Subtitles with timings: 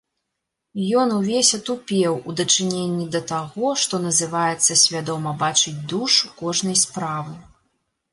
[1.01, 7.37] Ён увесь атупеў у дачыненні да таго, што называецца свядома бачыць душу кожнай справы.